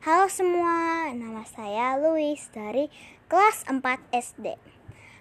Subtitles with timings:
[0.00, 2.88] Halo semua, nama saya Louis dari
[3.28, 4.56] kelas 4 SD.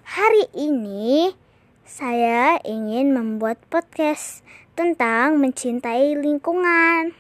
[0.08, 1.36] Hari ini
[1.84, 4.40] saya ingin membuat podcast
[4.80, 7.12] tentang mencintai lingkungan.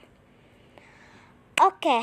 [1.59, 1.99] Oke,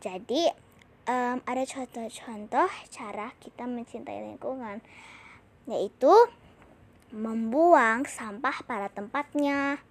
[0.00, 0.56] jadi
[1.04, 4.80] um, ada contoh-contoh cara kita mencintai lingkungan,
[5.68, 6.16] yaitu
[7.12, 9.84] membuang sampah pada tempatnya.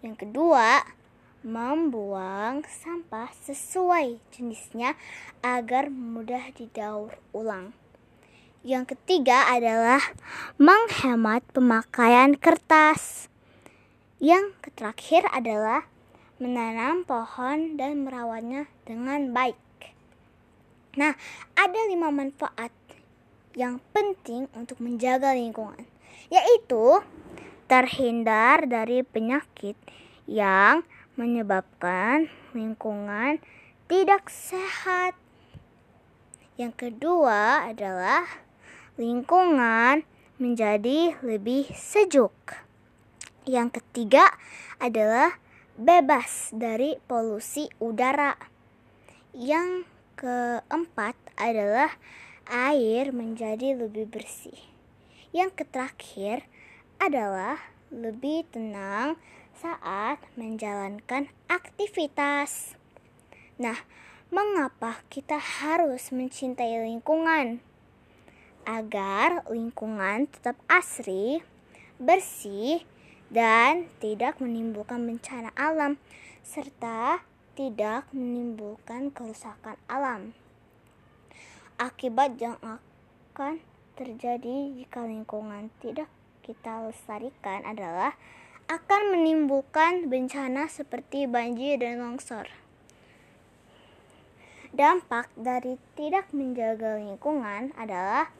[0.00, 0.80] Yang kedua,
[1.40, 4.92] membuang sampah sesuai jenisnya
[5.40, 7.72] agar mudah didaur ulang.
[8.60, 10.04] Yang ketiga adalah
[10.60, 13.32] menghemat pemakaian kertas.
[14.20, 15.88] Yang terakhir adalah
[16.36, 19.56] menanam pohon dan merawatnya dengan baik.
[21.00, 21.16] Nah,
[21.56, 22.72] ada lima manfaat
[23.56, 25.88] yang penting untuk menjaga lingkungan,
[26.28, 27.00] yaitu
[27.64, 29.78] terhindar dari penyakit
[30.28, 33.42] yang menyebabkan lingkungan
[33.90, 35.18] tidak sehat.
[36.54, 38.26] Yang kedua adalah
[39.00, 40.04] lingkungan
[40.36, 42.34] menjadi lebih sejuk.
[43.48, 44.28] Yang ketiga
[44.76, 45.40] adalah
[45.80, 48.36] bebas dari polusi udara.
[49.32, 49.88] Yang
[50.20, 51.96] keempat adalah
[52.44, 54.58] air menjadi lebih bersih.
[55.32, 56.44] Yang terakhir
[57.00, 57.56] adalah
[57.88, 59.16] lebih tenang
[59.60, 62.80] saat menjalankan aktivitas.
[63.60, 63.76] Nah,
[64.32, 67.60] mengapa kita harus mencintai lingkungan?
[68.64, 71.44] Agar lingkungan tetap asri,
[72.00, 72.88] bersih,
[73.28, 76.00] dan tidak menimbulkan bencana alam,
[76.40, 77.20] serta
[77.52, 80.32] tidak menimbulkan kerusakan alam.
[81.76, 83.60] Akibat yang akan
[84.00, 86.08] terjadi jika lingkungan tidak
[86.40, 88.16] kita lestarikan adalah
[88.70, 92.46] akan menimbulkan bencana seperti banjir dan longsor.
[94.70, 98.30] Dampak dari tidak menjaga lingkungan adalah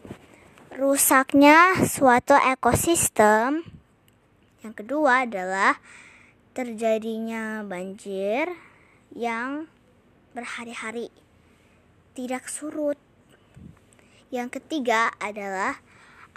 [0.70, 3.66] rusaknya suatu ekosistem.
[4.62, 5.82] Yang kedua adalah
[6.54, 8.54] terjadinya banjir
[9.10, 9.66] yang
[10.30, 11.10] berhari-hari
[12.14, 12.94] tidak surut.
[14.30, 15.82] Yang ketiga adalah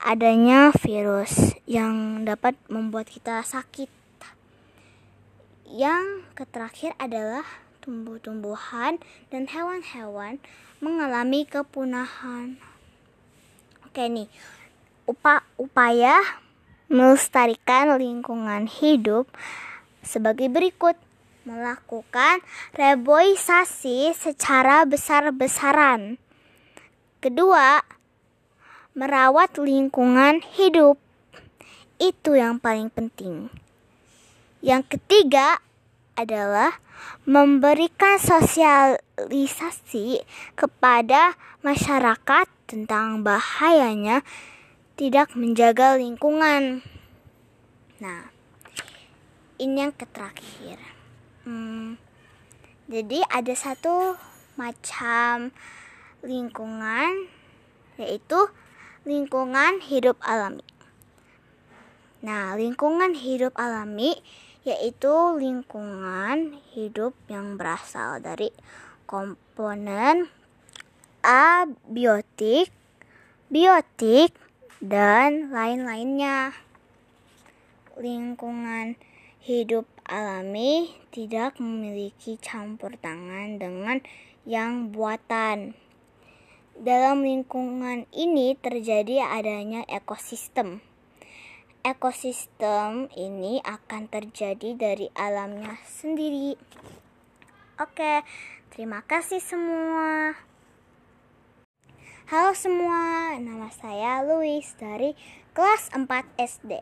[0.04, 3.88] adanya virus yang dapat membuat kita sakit.
[5.64, 7.48] Yang terakhir adalah
[7.80, 9.00] tumbuh-tumbuhan
[9.32, 10.44] dan hewan-hewan
[10.84, 12.60] mengalami kepunahan.
[13.88, 14.28] Oke nih,
[15.08, 16.20] upa upaya
[16.92, 19.32] melestarikan lingkungan hidup
[20.04, 21.00] sebagai berikut
[21.48, 22.44] melakukan
[22.76, 26.20] reboisasi secara besar-besaran.
[27.24, 27.80] Kedua,
[28.94, 31.02] merawat lingkungan hidup.
[31.98, 33.50] Itu yang paling penting.
[34.62, 35.58] Yang ketiga
[36.14, 36.78] adalah
[37.26, 40.22] memberikan sosialisasi
[40.54, 41.34] kepada
[41.66, 44.22] masyarakat tentang bahayanya
[44.94, 46.86] tidak menjaga lingkungan.
[47.98, 48.30] Nah,
[49.58, 50.78] ini yang terakhir.
[51.44, 52.00] Hmm,
[52.88, 54.16] jadi ada satu
[54.54, 55.50] macam
[56.22, 57.26] lingkungan
[57.98, 58.38] yaitu
[59.04, 60.64] lingkungan hidup alami.
[62.24, 64.16] Nah, lingkungan hidup alami
[64.64, 68.48] yaitu lingkungan hidup yang berasal dari
[69.04, 70.32] komponen
[71.20, 72.72] abiotik,
[73.52, 74.32] biotik,
[74.80, 76.56] dan lain-lainnya.
[78.00, 78.96] Lingkungan
[79.44, 84.00] hidup alami tidak memiliki campur tangan dengan
[84.48, 85.83] yang buatan.
[86.74, 90.82] Dalam lingkungan ini terjadi adanya ekosistem.
[91.86, 96.58] Ekosistem ini akan terjadi dari alamnya sendiri.
[97.78, 98.26] Oke,
[98.74, 100.34] terima kasih semua.
[102.34, 105.14] Halo semua, nama saya Louis dari
[105.54, 106.10] kelas 4
[106.42, 106.82] SD.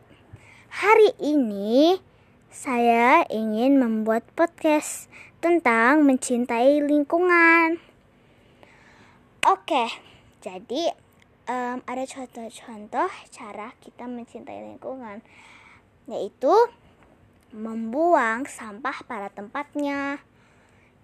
[0.72, 2.00] Hari ini
[2.48, 5.12] saya ingin membuat podcast
[5.44, 7.91] tentang mencintai lingkungan.
[9.42, 9.90] Oke,
[10.38, 10.94] jadi
[11.50, 15.18] um, ada contoh-contoh cara kita mencintai lingkungan,
[16.06, 16.54] yaitu
[17.50, 20.22] membuang sampah pada tempatnya.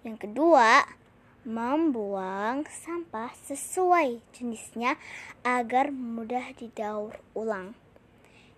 [0.07, 0.87] Yang kedua,
[1.43, 4.95] membuang sampah sesuai jenisnya
[5.43, 7.75] agar mudah didaur ulang.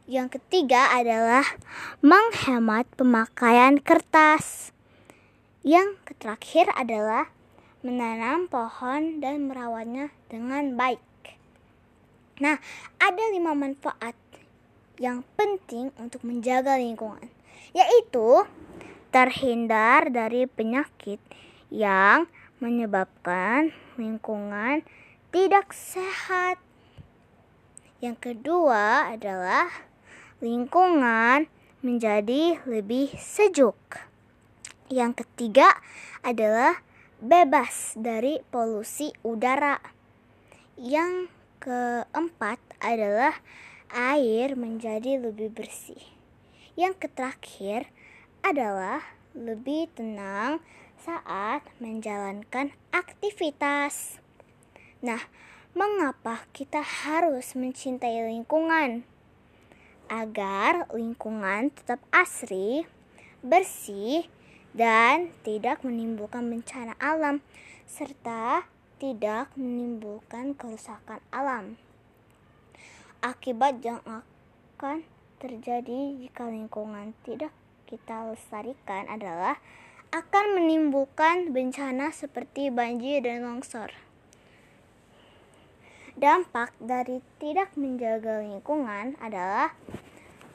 [0.05, 1.57] Yang ketiga adalah
[2.05, 4.77] menghemat pemakaian kertas.
[5.65, 7.33] Yang terakhir adalah
[7.81, 11.01] menanam pohon dan merawatnya dengan baik.
[12.41, 12.57] Nah,
[12.97, 14.17] ada lima manfaat
[15.01, 17.25] yang penting untuk menjaga lingkungan,
[17.73, 18.45] yaitu
[19.09, 21.17] terhindar dari penyakit
[21.73, 22.29] yang
[22.61, 24.85] menyebabkan lingkungan
[25.33, 26.61] tidak sehat.
[28.01, 29.69] Yang kedua adalah
[30.41, 31.49] lingkungan
[31.81, 33.77] menjadi lebih sejuk.
[34.89, 35.77] Yang ketiga
[36.21, 36.81] adalah
[37.21, 39.77] bebas dari polusi udara.
[40.73, 41.29] Yang
[41.61, 43.37] keempat adalah
[43.93, 46.01] air menjadi lebih bersih.
[46.73, 47.93] Yang terakhir
[48.41, 49.05] adalah
[49.37, 50.65] lebih tenang
[50.97, 54.17] saat menjalankan aktivitas.
[55.05, 55.21] Nah,
[55.77, 59.05] mengapa kita harus mencintai lingkungan?
[60.09, 62.83] Agar lingkungan tetap asri,
[63.45, 64.25] bersih,
[64.71, 67.43] dan tidak menimbulkan bencana alam,
[67.87, 68.63] serta
[69.01, 71.75] tidak menimbulkan kerusakan alam.
[73.21, 75.05] Akibat yang akan
[75.41, 77.53] terjadi jika lingkungan tidak
[77.89, 79.59] kita lestarikan adalah
[80.11, 83.91] akan menimbulkan bencana seperti banjir dan longsor.
[86.19, 89.73] Dampak dari tidak menjaga lingkungan adalah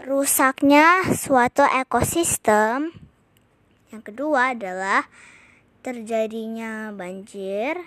[0.04, 3.05] rusaknya suatu ekosistem.
[3.94, 5.06] Yang kedua adalah
[5.86, 7.78] terjadinya banjir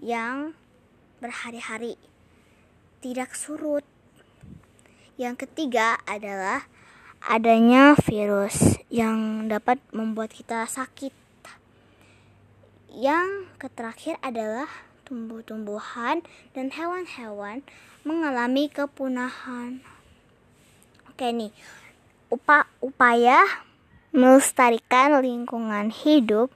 [0.00, 0.56] yang
[1.20, 2.00] berhari-hari
[3.04, 3.84] tidak surut.
[5.20, 6.64] Yang ketiga adalah
[7.20, 11.12] adanya virus yang dapat membuat kita sakit.
[12.94, 14.68] Yang terakhir adalah
[15.04, 16.24] tumbuh-tumbuhan
[16.56, 17.60] dan hewan-hewan
[18.04, 19.84] mengalami kepunahan.
[21.12, 21.52] Oke nih,
[22.32, 23.44] upa upaya
[24.14, 26.54] melestarikan lingkungan hidup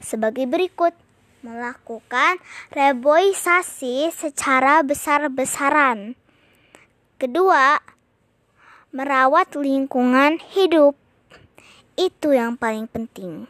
[0.00, 0.96] sebagai berikut.
[1.38, 2.42] Melakukan
[2.74, 6.18] reboisasi secara besar-besaran.
[7.14, 7.78] Kedua,
[8.90, 10.98] merawat lingkungan hidup.
[11.94, 13.46] Itu yang paling penting.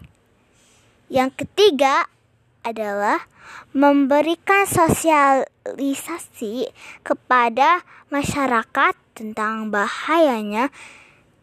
[1.08, 2.12] Yang ketiga
[2.60, 3.24] adalah
[3.72, 6.68] memberikan sosialisasi
[7.00, 10.68] kepada masyarakat tentang bahayanya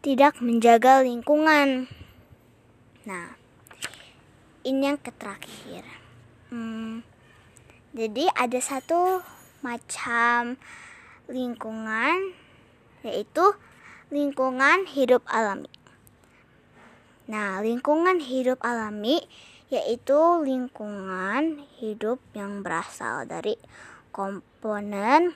[0.06, 1.90] tidak menjaga lingkungan.
[3.10, 3.34] Nah,
[4.62, 5.82] ini yang terakhir.
[6.46, 7.02] Hmm,
[7.90, 9.18] jadi ada satu
[9.66, 10.62] macam
[11.26, 12.38] lingkungan
[13.02, 13.50] yaitu
[14.14, 15.74] lingkungan hidup alami.
[17.26, 19.26] Nah, lingkungan hidup alami
[19.74, 23.58] yaitu lingkungan hidup yang berasal dari
[24.14, 25.34] komponen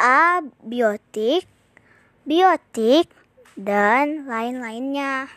[0.00, 1.44] abiotik,
[2.24, 3.12] biotik,
[3.56, 5.32] dan lain-lainnya.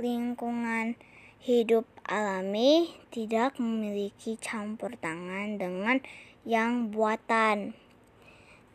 [0.00, 0.96] Lingkungan
[1.44, 6.00] hidup alami tidak memiliki campur tangan dengan
[6.48, 7.76] yang buatan.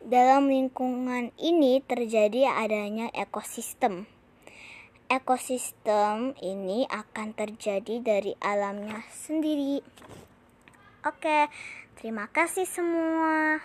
[0.06, 4.06] Dalam lingkungan ini terjadi adanya ekosistem
[5.06, 9.82] ekosistem ini akan terjadi dari alamnya sendiri.
[11.06, 11.46] Oke,
[11.98, 13.62] terima kasih semua.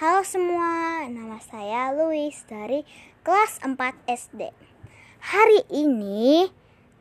[0.00, 2.88] Halo semua, nama saya Louis dari
[3.20, 3.76] kelas 4
[4.08, 4.48] SD.
[5.20, 6.48] Hari ini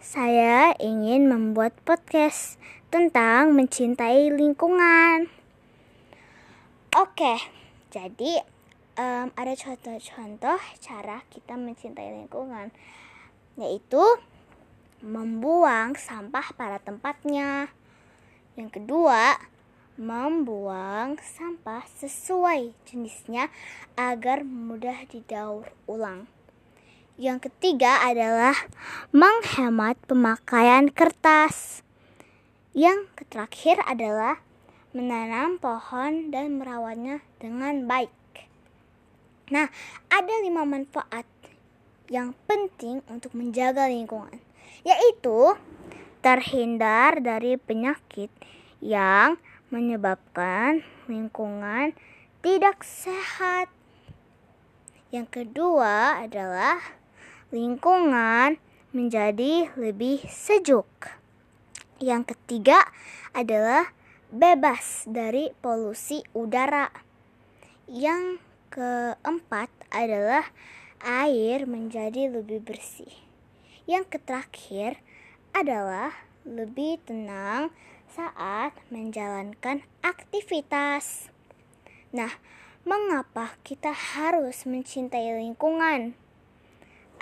[0.03, 2.59] saya ingin membuat podcast
[2.91, 5.31] tentang mencintai lingkungan.
[6.91, 7.39] Oke,
[7.87, 8.43] jadi
[8.99, 12.67] um, ada contoh-contoh cara kita mencintai lingkungan,
[13.55, 14.03] yaitu
[14.99, 17.71] membuang sampah pada tempatnya.
[18.59, 19.39] Yang kedua,
[19.99, 23.51] membuang sampah sesuai jenisnya
[23.99, 26.31] agar mudah didaur ulang.
[27.19, 28.56] Yang ketiga adalah
[29.11, 31.83] menghemat pemakaian kertas.
[32.71, 34.39] Yang terakhir adalah
[34.95, 38.15] menanam pohon dan merawatnya dengan baik.
[39.51, 39.68] Nah,
[40.07, 41.27] ada lima manfaat
[42.07, 44.39] yang penting untuk menjaga lingkungan,
[44.87, 45.59] yaitu
[46.23, 48.31] terhindar dari penyakit
[48.79, 49.35] yang
[49.69, 51.94] menyebabkan lingkungan
[52.42, 53.69] tidak sehat.
[55.09, 56.78] Yang kedua adalah
[57.49, 58.61] lingkungan
[58.94, 60.85] menjadi lebih sejuk.
[61.97, 62.85] Yang ketiga
[63.33, 63.94] adalah
[64.30, 66.90] bebas dari polusi udara.
[67.90, 68.38] Yang
[68.69, 70.45] keempat adalah
[71.02, 73.09] air menjadi lebih bersih.
[73.90, 75.02] Yang terakhir
[75.57, 76.14] adalah
[76.45, 77.73] lebih tenang
[78.09, 81.30] saat menjalankan aktivitas.
[82.09, 82.42] Nah,
[82.81, 86.18] mengapa kita harus mencintai lingkungan?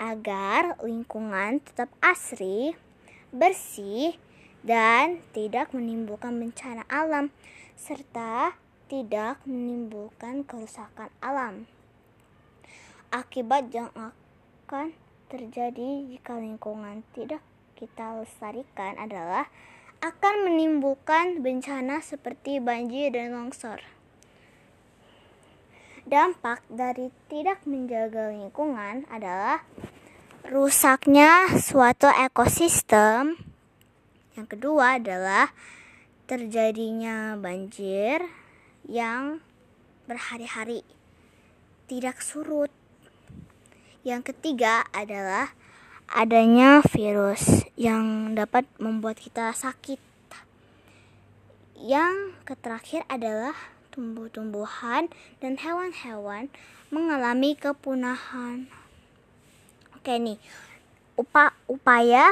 [0.00, 2.72] Agar lingkungan tetap asri,
[3.34, 4.16] bersih,
[4.64, 7.34] dan tidak menimbulkan bencana alam,
[7.76, 8.56] serta
[8.88, 11.68] tidak menimbulkan kerusakan alam.
[13.12, 14.96] Akibat yang akan
[15.28, 17.44] terjadi jika lingkungan tidak
[17.76, 19.46] kita lestarikan adalah
[19.98, 23.82] akan menimbulkan bencana seperti banjir dan longsor.
[26.08, 29.66] Dampak dari tidak menjaga lingkungan adalah
[30.48, 33.36] rusaknya suatu ekosistem.
[34.38, 35.52] Yang kedua adalah
[36.24, 38.24] terjadinya banjir
[38.88, 39.44] yang
[40.08, 40.80] berhari-hari
[41.88, 42.72] tidak surut.
[44.04, 45.52] Yang ketiga adalah
[46.08, 50.00] adanya virus yang dapat membuat kita sakit.
[51.78, 53.54] Yang terakhir adalah
[53.94, 56.50] tumbuh-tumbuhan dan hewan-hewan
[56.90, 58.66] mengalami kepunahan.
[59.94, 60.40] Oke nih,
[61.14, 62.26] upa upaya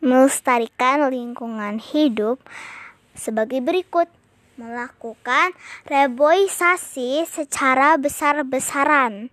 [0.00, 2.40] melestarikan lingkungan hidup
[3.12, 4.08] sebagai berikut
[4.60, 5.56] melakukan
[5.88, 9.32] reboisasi secara besar-besaran.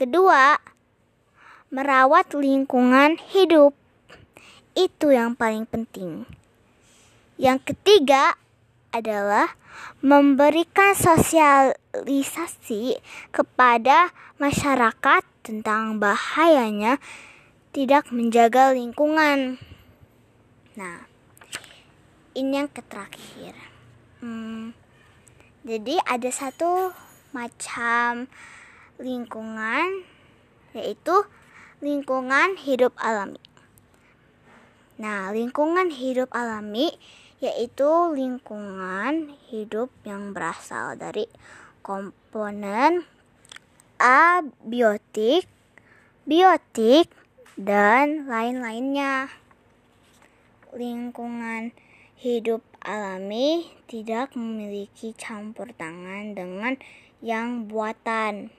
[0.00, 0.58] Kedua,
[1.74, 3.74] merawat lingkungan hidup.
[4.78, 6.22] Itu yang paling penting.
[7.34, 8.38] Yang ketiga
[8.94, 9.58] adalah
[9.98, 13.02] memberikan sosialisasi
[13.34, 17.02] kepada masyarakat tentang bahayanya
[17.74, 19.58] tidak menjaga lingkungan.
[20.78, 21.10] Nah,
[22.38, 23.58] ini yang terakhir.
[24.22, 24.78] Hmm,
[25.66, 26.94] jadi ada satu
[27.34, 28.30] macam
[29.02, 30.06] lingkungan
[30.70, 31.26] yaitu
[31.82, 33.40] lingkungan hidup alami.
[35.00, 36.94] Nah, lingkungan hidup alami
[37.42, 41.26] yaitu lingkungan hidup yang berasal dari
[41.82, 43.04] komponen
[43.98, 45.46] abiotik,
[46.24, 47.10] biotik,
[47.54, 49.30] dan lain-lainnya.
[50.74, 51.70] Lingkungan
[52.18, 56.74] hidup alami tidak memiliki campur tangan dengan
[57.22, 58.50] yang buatan.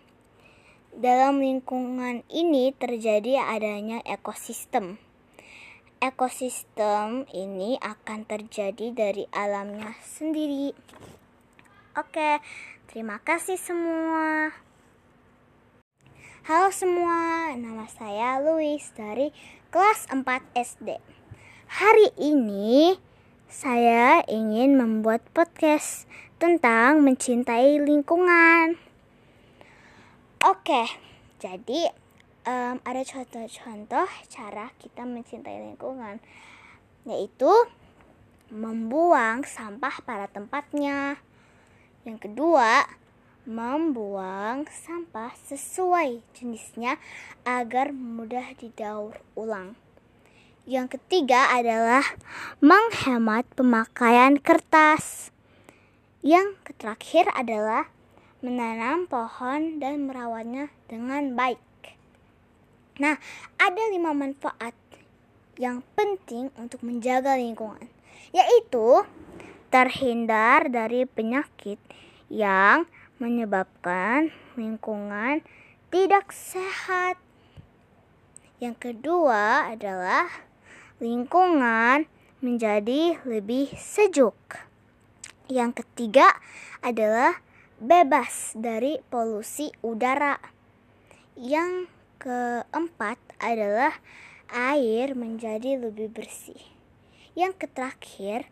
[0.95, 4.95] Dalam lingkungan ini terjadi adanya ekosistem.
[5.99, 10.71] Ekosistem ini akan terjadi dari alamnya sendiri.
[11.99, 12.39] Oke,
[12.87, 14.55] terima kasih semua.
[16.47, 19.35] Halo semua, nama saya Louis dari
[19.75, 20.23] kelas 4
[20.55, 20.95] SD.
[21.75, 22.95] Hari ini
[23.51, 26.07] saya ingin membuat podcast
[26.39, 28.84] tentang mencintai lingkungan.
[30.45, 30.85] Oke,
[31.41, 31.89] jadi
[32.45, 36.21] um, ada contoh-contoh cara kita mencintai lingkungan,
[37.01, 37.49] yaitu
[38.53, 41.17] membuang sampah pada tempatnya.
[42.05, 42.85] Yang kedua,
[43.49, 47.01] membuang sampah sesuai jenisnya
[47.41, 49.73] agar mudah didaur ulang.
[50.69, 52.05] Yang ketiga adalah
[52.61, 55.33] menghemat pemakaian kertas.
[56.21, 57.94] Yang terakhir adalah
[58.45, 61.57] menanam pohon dan merawatnya dengan baik.
[63.01, 63.17] Nah,
[63.57, 64.77] ada lima manfaat
[65.57, 67.89] yang penting untuk menjaga lingkungan,
[68.29, 69.01] yaitu
[69.73, 71.81] terhindar dari penyakit
[72.29, 72.85] yang
[73.17, 75.41] menyebabkan lingkungan
[75.89, 77.17] tidak sehat.
[78.61, 80.29] Yang kedua adalah
[81.01, 82.07] lingkungan
[82.39, 84.37] menjadi lebih sejuk.
[85.51, 86.39] Yang ketiga
[86.79, 87.44] adalah
[87.79, 90.39] bebas dari polusi udara.
[91.35, 91.91] Yang
[92.23, 93.99] keempat adalah
[94.47, 96.59] air menjadi lebih bersih.
[97.35, 98.47] Yang terakhir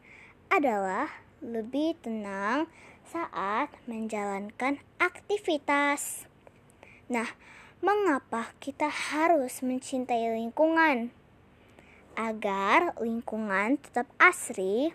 [0.51, 1.07] adalah
[1.39, 2.67] lebih tenang
[3.07, 6.27] saat menjalankan aktivitas.
[7.07, 7.27] Nah,
[7.79, 11.15] mengapa kita harus mencintai lingkungan?
[12.19, 14.91] Agar lingkungan tetap asri,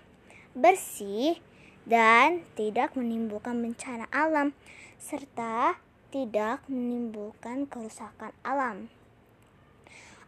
[0.52, 1.40] bersih,
[1.88, 4.52] dan tidak menimbulkan bencana alam
[5.00, 5.80] serta
[6.12, 8.92] tidak menimbulkan kerusakan alam.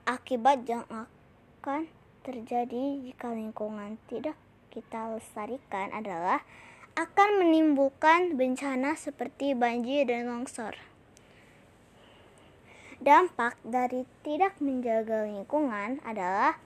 [0.09, 1.89] Akibat yang akan
[2.25, 4.37] terjadi jika lingkungan tidak
[4.73, 6.41] kita lestarikan adalah
[6.97, 10.77] akan menimbulkan bencana seperti banjir dan longsor.
[13.01, 16.61] Dampak dari tidak menjaga lingkungan adalah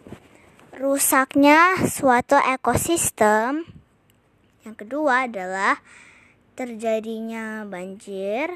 [0.74, 3.62] rusaknya suatu ekosistem
[4.64, 5.84] yang kedua adalah
[6.56, 8.48] terjadinya banjir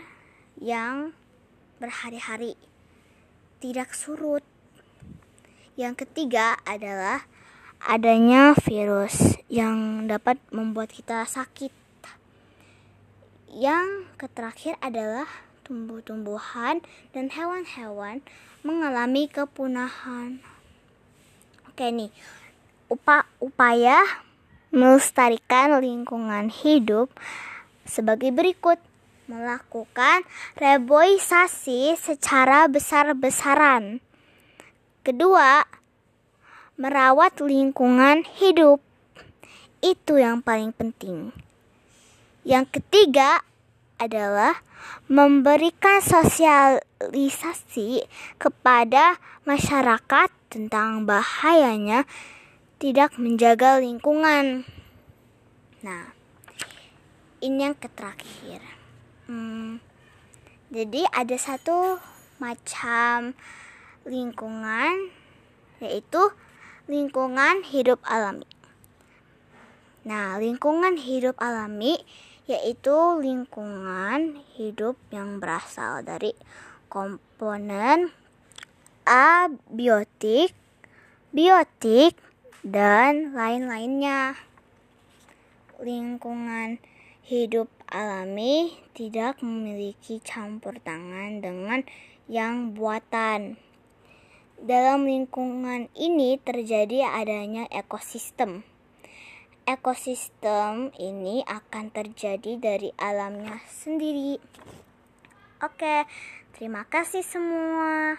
[0.57, 1.13] yang
[1.77, 2.57] berhari-hari
[3.61, 4.43] tidak surut.
[5.79, 7.29] Yang ketiga adalah
[7.85, 11.71] adanya virus yang dapat membuat kita sakit.
[13.53, 15.29] Yang terakhir adalah
[15.63, 16.83] tumbuh-tumbuhan
[17.15, 18.25] dan hewan-hewan
[18.67, 20.43] mengalami kepunahan.
[21.71, 22.11] Oke nih,
[22.91, 24.03] upa upaya
[24.69, 27.09] melestarikan lingkungan hidup
[27.89, 28.77] sebagai berikut
[29.29, 30.25] melakukan
[30.57, 34.01] reboisasi secara besar-besaran.
[35.05, 35.65] Kedua,
[36.81, 38.81] merawat lingkungan hidup.
[39.85, 41.37] Itu yang paling penting.
[42.43, 43.45] Yang ketiga
[44.01, 44.65] adalah
[45.11, 48.09] memberikan sosialisasi
[48.41, 52.09] kepada masyarakat tentang bahayanya
[52.79, 54.63] tidak menjaga lingkungan.
[55.83, 56.15] Nah,
[57.43, 58.63] ini yang terakhir.
[59.27, 59.83] Hmm,
[60.71, 61.99] jadi ada satu
[62.39, 63.35] macam
[64.07, 65.11] lingkungan
[65.83, 66.23] yaitu
[66.87, 68.47] lingkungan hidup alami.
[70.07, 71.99] Nah, lingkungan hidup alami
[72.47, 76.33] yaitu lingkungan hidup yang berasal dari
[76.87, 78.15] komponen
[79.03, 80.55] abiotik,
[81.35, 82.17] biotik,
[82.65, 84.39] dan lain-lainnya.
[85.79, 86.83] Lingkungan
[87.27, 91.87] hidup alami tidak memiliki campur tangan dengan
[92.27, 93.59] yang buatan.
[94.59, 98.67] Dalam lingkungan ini terjadi adanya ekosistem
[99.69, 104.41] ekosistem ini akan terjadi dari alamnya sendiri.
[105.61, 106.09] Oke,
[106.57, 108.17] terima kasih semua.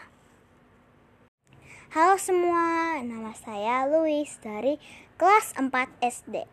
[1.90, 4.78] Halo semua, nama saya Louis dari
[5.18, 6.46] kelas 4 SD.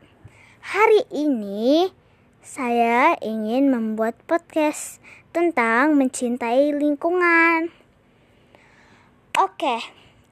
[0.64, 1.93] Hari ini
[2.40, 4.97] saya ingin membuat podcast
[5.37, 7.69] tentang mencintai lingkungan.
[9.37, 9.76] Oke,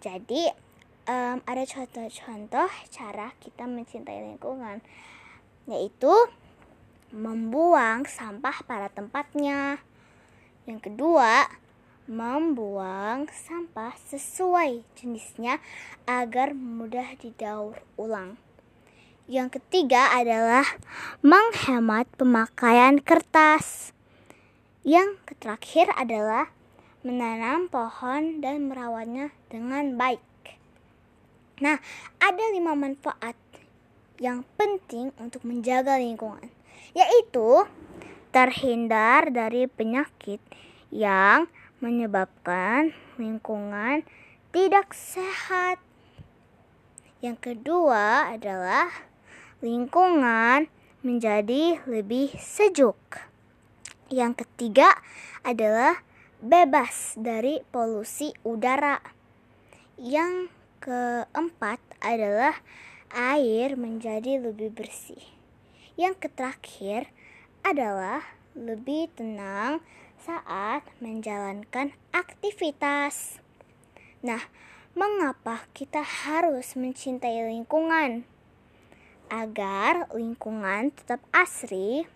[0.00, 0.56] jadi
[1.04, 4.80] um, ada contoh-contoh cara kita mencintai lingkungan,
[5.68, 6.16] yaitu
[7.12, 9.84] membuang sampah pada tempatnya.
[10.64, 11.44] Yang kedua,
[12.04, 15.56] membuang sampah sesuai jenisnya
[16.04, 18.36] agar mudah didaur ulang.
[19.24, 20.68] Yang ketiga adalah
[21.24, 23.96] menghemat pemakaian kertas.
[24.84, 26.52] Yang terakhir adalah
[27.00, 30.20] menanam pohon dan merawatnya dengan baik.
[31.64, 31.80] Nah,
[32.20, 33.36] ada lima manfaat
[34.20, 36.52] yang penting untuk menjaga lingkungan,
[36.92, 37.64] yaitu
[38.28, 40.42] terhindar dari penyakit
[40.92, 41.48] yang
[41.84, 44.08] menyebabkan lingkungan
[44.56, 45.76] tidak sehat.
[47.20, 48.88] Yang kedua adalah
[49.60, 50.72] lingkungan
[51.04, 52.96] menjadi lebih sejuk.
[54.08, 54.96] Yang ketiga
[55.44, 56.00] adalah
[56.40, 59.04] bebas dari polusi udara.
[60.00, 60.48] Yang
[60.80, 62.56] keempat adalah
[63.12, 65.20] air menjadi lebih bersih.
[66.00, 67.12] Yang terakhir
[67.60, 68.24] adalah
[68.56, 69.84] lebih tenang
[70.24, 73.44] saat menjalankan aktivitas.
[74.24, 74.40] Nah,
[74.96, 78.24] mengapa kita harus mencintai lingkungan?
[79.28, 82.08] Agar lingkungan tetap asri,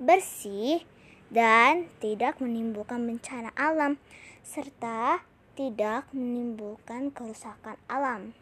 [0.00, 0.88] bersih,
[1.28, 4.00] dan tidak menimbulkan bencana alam,
[4.40, 5.20] serta
[5.52, 8.32] tidak menimbulkan kerusakan alam.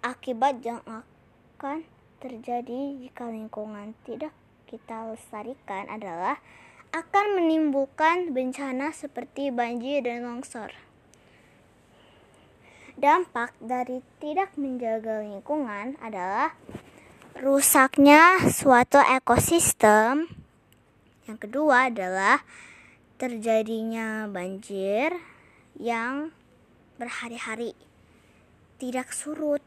[0.00, 1.84] Akibat yang akan
[2.24, 4.32] terjadi jika lingkungan tidak
[4.64, 6.40] kita lestarikan adalah
[6.94, 10.70] akan menimbulkan bencana seperti banjir dan longsor.
[12.94, 16.54] Dampak dari tidak menjaga lingkungan adalah
[17.34, 20.30] rusaknya suatu ekosistem.
[21.26, 22.46] Yang kedua adalah
[23.18, 25.18] terjadinya banjir,
[25.74, 26.30] yang
[26.94, 27.74] berhari-hari
[28.78, 29.58] tidak surut.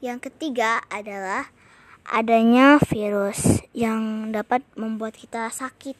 [0.00, 1.52] Yang ketiga adalah
[2.10, 5.94] adanya virus yang dapat membuat kita sakit.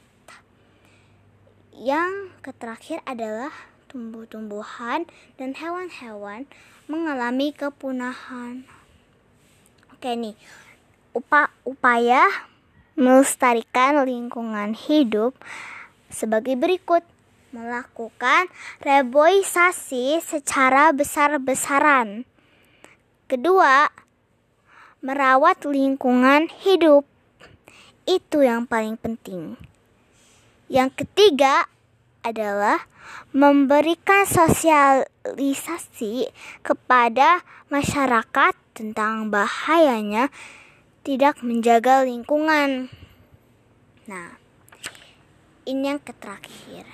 [1.70, 3.55] Yang terakhir adalah
[3.87, 5.07] tumbuh-tumbuhan
[5.38, 6.51] dan hewan-hewan
[6.90, 8.66] mengalami kepunahan.
[9.94, 10.35] Oke nih,
[11.14, 12.27] upa upaya
[12.99, 15.38] melestarikan lingkungan hidup
[16.11, 17.07] sebagai berikut
[17.55, 18.51] melakukan
[18.83, 22.27] reboisasi secara besar-besaran.
[23.31, 23.87] Kedua,
[25.01, 27.09] merawat lingkungan hidup.
[28.05, 29.57] Itu yang paling penting.
[30.69, 31.65] Yang ketiga
[32.21, 32.85] adalah
[33.33, 36.29] memberikan sosialisasi
[36.61, 37.41] kepada
[37.73, 40.29] masyarakat tentang bahayanya
[41.01, 42.93] tidak menjaga lingkungan.
[44.05, 44.37] Nah,
[45.65, 46.85] ini yang terakhir.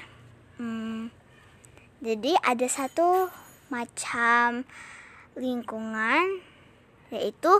[0.56, 1.12] Hmm,
[2.00, 3.28] jadi ada satu
[3.66, 4.62] macam
[5.36, 6.40] lingkungan
[7.10, 7.50] yaitu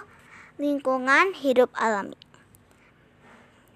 [0.57, 2.17] lingkungan hidup alami.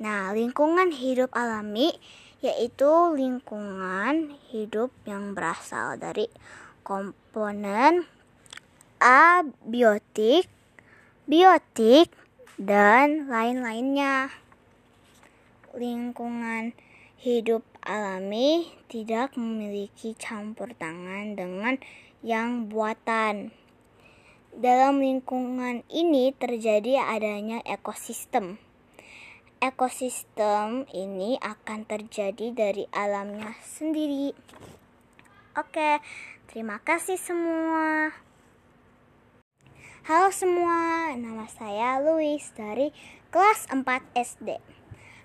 [0.01, 1.93] Nah, lingkungan hidup alami
[2.41, 6.25] yaitu lingkungan hidup yang berasal dari
[6.81, 8.09] komponen
[8.97, 10.49] abiotik,
[11.29, 12.09] biotik,
[12.57, 14.33] dan lain-lainnya.
[15.77, 16.73] Lingkungan
[17.21, 21.77] hidup alami tidak memiliki campur tangan dengan
[22.25, 23.60] yang buatan.
[24.51, 28.59] Dalam lingkungan ini terjadi adanya ekosistem.
[29.63, 34.35] Ekosistem ini akan terjadi dari alamnya sendiri.
[35.55, 36.03] Oke,
[36.51, 38.11] terima kasih semua.
[40.11, 42.91] Halo semua, nama saya Louis dari
[43.31, 43.87] kelas 4
[44.19, 44.59] SD.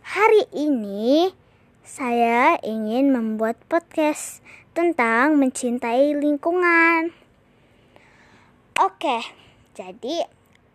[0.06, 1.34] Hari ini
[1.82, 4.46] saya ingin membuat podcast
[4.78, 7.25] tentang mencintai lingkungan.
[8.76, 9.24] Oke,
[9.72, 10.28] jadi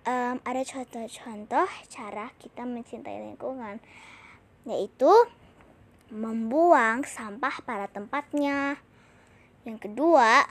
[0.09, 3.77] um, ada contoh-contoh cara kita mencintai lingkungan,
[4.65, 5.13] yaitu
[6.09, 8.81] membuang sampah pada tempatnya.
[9.69, 10.49] Yang kedua,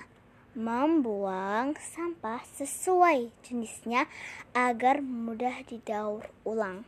[0.54, 4.06] membuang sampah sesuai jenisnya
[4.54, 6.86] agar mudah didaur ulang.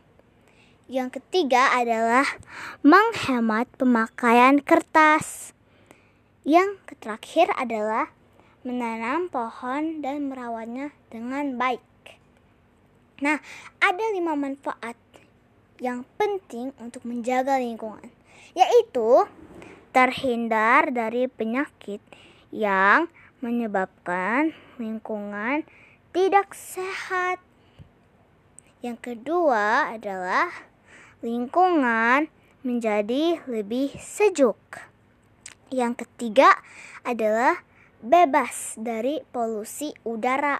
[0.86, 2.38] Yang ketiga adalah
[2.86, 5.58] menghemat pemakaian kertas.
[6.46, 8.14] Yang terakhir adalah
[8.62, 11.82] menanam pohon dan merawatnya dengan baik.
[13.22, 13.38] Nah,
[13.78, 14.98] ada lima manfaat
[15.82, 18.10] yang penting untuk menjaga lingkungan,
[18.54, 19.26] yaitu
[19.90, 21.98] terhindar dari penyakit
[22.54, 23.10] yang
[23.42, 25.66] menyebabkan lingkungan
[26.14, 27.42] tidak sehat.
[28.82, 30.50] Yang kedua adalah
[31.22, 32.26] lingkungan
[32.62, 34.58] menjadi lebih sejuk.
[35.70, 36.58] Yang ketiga
[37.02, 37.62] adalah
[38.02, 40.58] bebas dari polusi udara.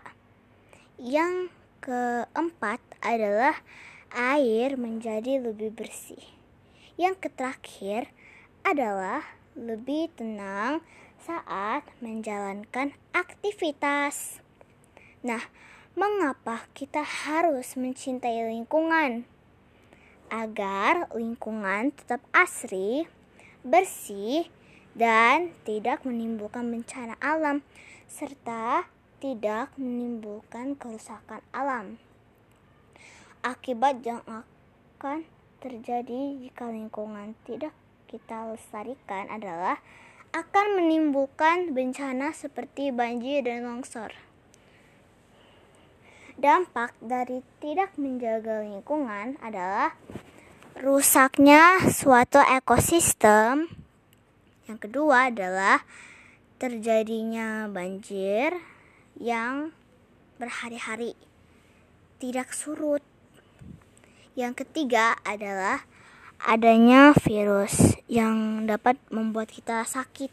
[0.97, 1.51] Yang
[1.83, 3.59] keempat adalah
[4.15, 6.23] air menjadi lebih bersih.
[6.97, 8.09] Yang terakhir
[8.63, 9.27] adalah
[9.59, 10.81] lebih tenang
[11.19, 14.39] saat menjalankan aktivitas.
[15.27, 15.43] Nah,
[15.99, 19.29] mengapa kita harus mencintai lingkungan?
[20.33, 23.05] agar lingkungan tetap asri,
[23.61, 24.49] bersih,
[24.93, 27.65] dan tidak menimbulkan bencana alam,
[28.09, 28.89] serta
[29.23, 31.97] tidak menimbulkan kerusakan alam.
[33.43, 35.27] Akibat yang akan
[35.63, 37.75] terjadi jika lingkungan tidak
[38.11, 39.81] kita lestarikan adalah
[40.33, 44.13] akan menimbulkan bencana seperti banjir dan longsor.
[46.41, 49.95] Dampak dari tidak menjaga lingkungan adalah
[50.81, 53.82] rusaknya suatu ekosistem.
[54.71, 55.83] Yang kedua adalah
[56.63, 58.55] terjadinya banjir
[59.19, 59.75] yang
[60.39, 61.19] berhari-hari
[62.23, 63.03] tidak surut.
[64.39, 65.83] Yang ketiga adalah
[66.39, 70.31] adanya virus yang dapat membuat kita sakit.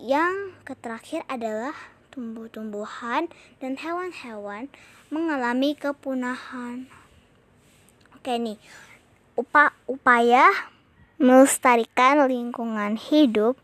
[0.00, 1.74] Yang terakhir adalah
[2.10, 3.30] tumbuh-tumbuhan
[3.62, 4.66] dan hewan-hewan
[5.10, 6.90] mengalami kepunahan.
[8.18, 8.58] Oke nih,
[9.38, 10.50] upa upaya
[11.20, 13.60] melestarikan lingkungan hidup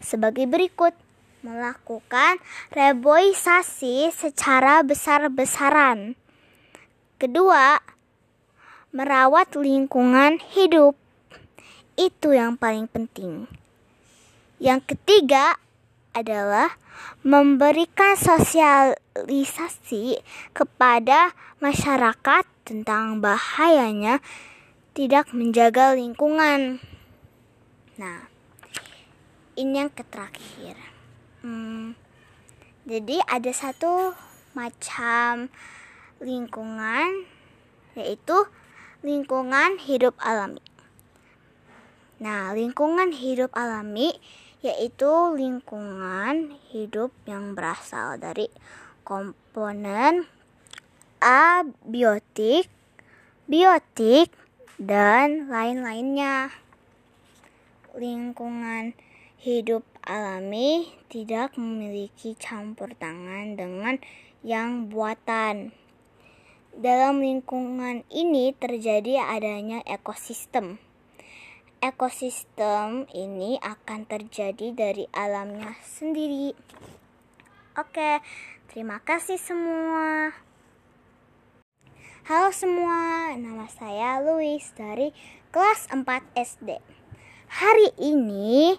[0.00, 0.96] sebagai berikut.
[1.38, 2.42] Melakukan
[2.74, 6.18] reboisasi secara besar-besaran.
[7.14, 7.78] Kedua,
[8.90, 10.98] merawat lingkungan hidup.
[11.94, 13.46] Itu yang paling penting.
[14.58, 15.62] Yang ketiga
[16.10, 16.74] adalah
[17.22, 20.18] memberikan sosialisasi
[20.50, 24.18] kepada masyarakat tentang bahayanya
[24.98, 26.82] tidak menjaga lingkungan.
[28.02, 28.26] Nah,
[29.54, 30.74] ini yang terakhir.
[31.38, 31.94] Hmm,
[32.82, 34.10] jadi ada satu
[34.58, 35.54] macam
[36.18, 37.30] lingkungan
[37.94, 38.42] yaitu
[39.06, 40.66] lingkungan hidup alami.
[42.18, 44.18] Nah, lingkungan hidup alami
[44.66, 48.50] yaitu lingkungan hidup yang berasal dari
[49.06, 50.26] komponen
[51.22, 52.66] abiotik,
[53.46, 54.34] biotik,
[54.78, 56.54] dan lain-lainnya.
[57.98, 58.94] Lingkungan
[59.42, 63.98] hidup alami tidak memiliki campur tangan dengan
[64.46, 65.74] yang buatan.
[66.78, 70.78] Dalam lingkungan ini terjadi adanya ekosistem
[71.78, 76.54] ekosistem ini akan terjadi dari alamnya sendiri.
[77.78, 78.18] Oke,
[78.74, 80.34] terima kasih semua.
[82.28, 85.16] Halo semua, nama saya Louis dari
[85.48, 86.04] kelas 4
[86.36, 86.76] SD.
[87.48, 88.76] Hari ini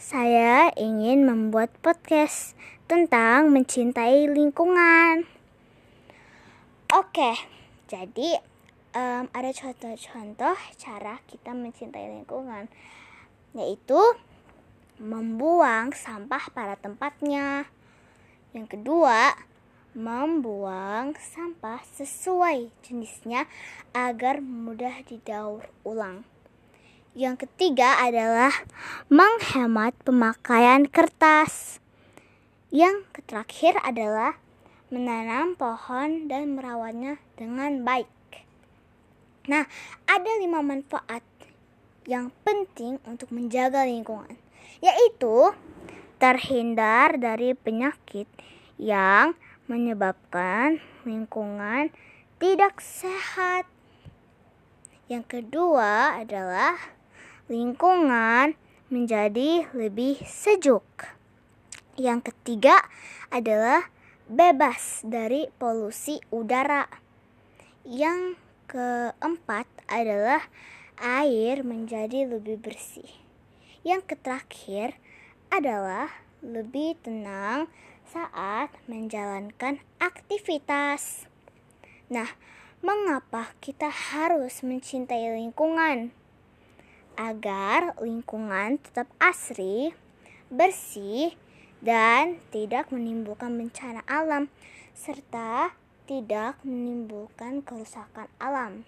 [0.00, 2.56] saya ingin membuat podcast
[2.88, 5.28] tentang mencintai lingkungan.
[6.88, 7.36] Oke,
[7.84, 8.40] jadi
[8.96, 12.64] um, ada contoh-contoh cara kita mencintai lingkungan,
[13.52, 14.00] yaitu
[14.96, 17.68] membuang sampah pada tempatnya.
[18.56, 19.36] Yang kedua,
[19.96, 23.48] membuang sampah sesuai jenisnya
[23.96, 26.28] agar mudah didaur ulang.
[27.16, 28.52] Yang ketiga adalah
[29.08, 31.80] menghemat pemakaian kertas.
[32.68, 34.36] Yang terakhir adalah
[34.92, 38.12] menanam pohon dan merawatnya dengan baik.
[39.48, 39.64] Nah,
[40.04, 41.24] ada lima manfaat
[42.04, 44.36] yang penting untuk menjaga lingkungan,
[44.84, 45.56] yaitu
[46.20, 48.28] terhindar dari penyakit
[48.76, 49.32] yang
[49.66, 51.90] menyebabkan lingkungan
[52.38, 53.66] tidak sehat.
[55.06, 56.74] Yang kedua adalah
[57.46, 58.58] lingkungan
[58.90, 60.82] menjadi lebih sejuk.
[61.98, 62.86] Yang ketiga
[63.30, 63.90] adalah
[64.26, 66.86] bebas dari polusi udara.
[67.86, 70.42] Yang keempat adalah
[70.98, 73.08] air menjadi lebih bersih.
[73.86, 74.98] Yang terakhir
[75.54, 76.10] adalah
[76.42, 77.70] lebih tenang
[78.06, 81.26] saat menjalankan aktivitas.
[82.06, 82.38] Nah,
[82.78, 86.14] mengapa kita harus mencintai lingkungan?
[87.18, 89.90] Agar lingkungan tetap asri,
[90.52, 91.34] bersih,
[91.82, 94.52] dan tidak menimbulkan bencana alam,
[94.94, 95.74] serta
[96.06, 98.86] tidak menimbulkan kerusakan alam.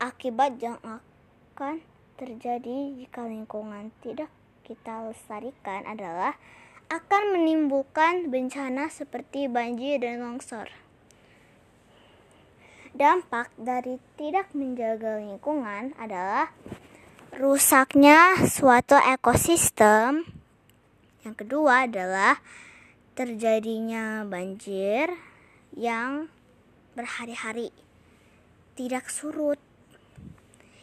[0.00, 1.84] Akibat yang akan
[2.16, 4.32] terjadi jika lingkungan tidak
[4.64, 6.40] kita lestarikan adalah
[6.86, 10.70] akan menimbulkan bencana seperti banjir dan longsor.
[12.96, 16.54] Dampak dari tidak menjaga lingkungan adalah
[17.36, 20.24] rusaknya suatu ekosistem.
[21.26, 22.40] Yang kedua adalah
[23.12, 25.12] terjadinya banjir
[25.76, 26.32] yang
[26.96, 27.68] berhari-hari
[28.76, 29.60] tidak surut.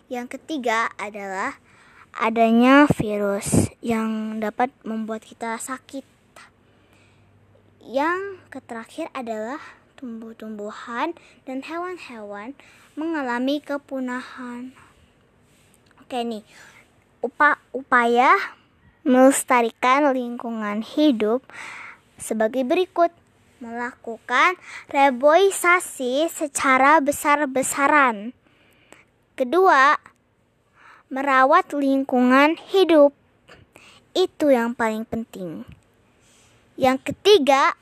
[0.10, 1.58] Yang ketiga adalah
[2.14, 6.06] adanya virus yang dapat membuat kita sakit.
[7.84, 9.60] Yang terakhir adalah
[10.00, 12.56] tumbuh-tumbuhan dan hewan-hewan
[12.94, 14.72] mengalami kepunahan.
[16.00, 16.46] Oke nih,
[17.20, 18.32] upa upaya
[19.04, 21.44] melestarikan lingkungan hidup
[22.16, 23.12] sebagai berikut
[23.64, 24.60] melakukan
[24.92, 28.36] reboisasi secara besar-besaran.
[29.40, 29.98] Kedua,
[31.14, 33.14] merawat lingkungan hidup.
[34.18, 35.62] Itu yang paling penting.
[36.74, 37.78] Yang ketiga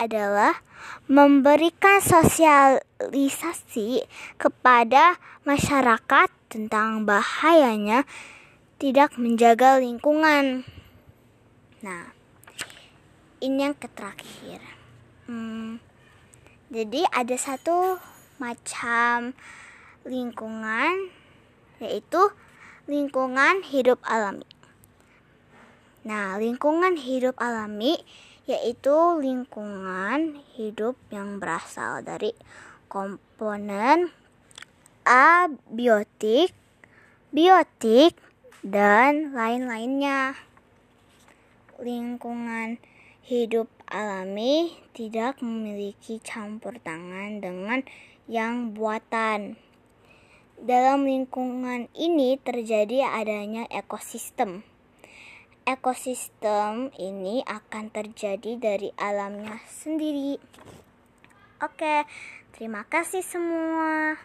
[0.00, 0.64] adalah
[1.04, 4.08] memberikan sosialisasi
[4.40, 8.08] kepada masyarakat tentang bahayanya
[8.80, 10.64] tidak menjaga lingkungan.
[11.84, 12.16] Nah,
[13.44, 14.64] ini yang terakhir.
[15.28, 15.84] Hmm,
[16.72, 18.00] jadi ada satu
[18.40, 19.36] macam
[20.08, 21.12] lingkungan
[21.76, 22.32] yaitu
[22.88, 24.46] lingkungan hidup alami.
[26.06, 28.00] Nah, lingkungan hidup alami
[28.48, 32.32] yaitu lingkungan hidup yang berasal dari
[32.88, 34.10] komponen
[35.04, 36.52] abiotik,
[37.30, 38.16] biotik,
[38.60, 40.36] dan lain-lainnya.
[41.80, 42.76] Lingkungan
[43.24, 47.80] hidup alami tidak memiliki campur tangan dengan
[48.28, 49.56] yang buatan.
[50.60, 54.60] Dalam lingkungan ini terjadi adanya ekosistem.
[55.64, 60.36] Ekosistem ini akan terjadi dari alamnya sendiri.
[61.64, 62.04] Oke,
[62.52, 64.20] terima kasih semua.